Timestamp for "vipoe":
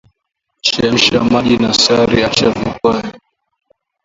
2.57-3.01